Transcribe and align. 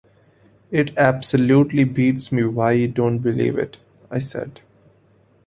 "It 0.71 0.97
absolutely 0.97 1.83
beats 1.83 2.31
me 2.31 2.43
why 2.45 2.71
you 2.71 2.87
don't 2.87 3.19
believe 3.19 3.55
it," 3.55 3.77
I 4.09 4.17
said. 4.17 4.61